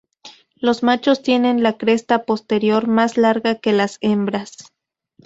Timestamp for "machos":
0.81-1.21